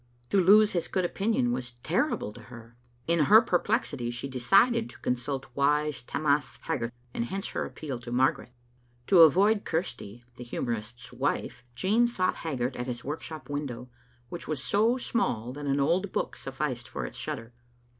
To 0.31 0.41
lose 0.41 0.71
his 0.71 0.87
good 0.87 1.05
opinion 1.05 1.51
was 1.51 1.73
terrible 1.83 2.33
to 2.33 2.41
her. 2.49 2.75
In 3.07 3.25
her 3.25 3.39
perplexity 3.39 4.09
she 4.09 4.27
decided 4.27 4.89
to 4.89 4.99
consult 5.01 5.45
wise 5.55 6.01
Tammas 6.01 6.57
Haggart, 6.63 6.91
and 7.13 7.25
hence 7.25 7.49
her 7.49 7.65
appeal 7.67 7.99
to 7.99 8.11
Margaret. 8.11 8.51
To 9.05 9.19
avoid 9.21 9.63
Chirsty, 9.63 10.23
the 10.37 10.43
humourist's 10.43 11.13
wife, 11.13 11.63
Jean 11.75 12.07
sought 12.07 12.37
Haggart 12.37 12.75
at 12.77 12.87
his 12.87 13.03
workshop 13.03 13.47
window, 13.47 13.89
which 14.29 14.47
was 14.47 14.63
so 14.63 14.97
small 14.97 15.51
that 15.51 15.67
an 15.67 15.79
old 15.79 16.11
book 16.11 16.35
sufficed 16.35 16.89
for 16.89 17.05
its 17.05 17.19
shutter. 17.19 17.53